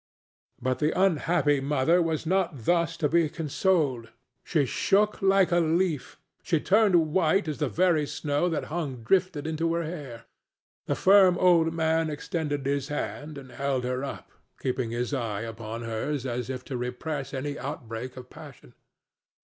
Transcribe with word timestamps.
But 0.59 0.79
the 0.79 0.99
unhappy 0.99 1.59
mother 1.61 2.01
was 2.01 2.25
not 2.25 2.65
thus 2.65 2.97
to 2.97 3.07
be 3.07 3.29
consoled. 3.29 4.09
She 4.43 4.65
shook 4.65 5.21
like 5.21 5.51
a 5.51 5.59
leaf; 5.59 6.17
she 6.41 6.59
turned 6.59 7.13
white 7.13 7.47
as 7.47 7.59
the 7.59 7.69
very 7.69 8.07
snow 8.07 8.49
that 8.49 8.63
hung 8.73 9.03
drifted 9.03 9.45
into 9.45 9.75
her 9.75 9.83
hair. 9.83 10.25
The 10.87 10.95
firm 10.95 11.37
old 11.37 11.71
man 11.71 12.09
extended 12.09 12.65
his 12.65 12.87
hand 12.87 13.37
and 13.37 13.51
held 13.51 13.83
her 13.83 14.03
up, 14.03 14.31
keeping 14.59 14.89
his 14.89 15.13
eye 15.13 15.41
upon 15.41 15.83
hers 15.83 16.25
as 16.25 16.49
if 16.49 16.65
to 16.65 16.77
repress 16.77 17.31
any 17.31 17.59
outbreak 17.59 18.17
of 18.17 18.27
passion. 18.31 18.73